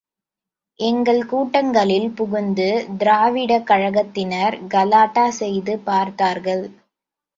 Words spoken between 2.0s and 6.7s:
புகுந்து திராவிடக் கழகத்தினர் கலாட்டா செய்து பார்த்தார்கள்.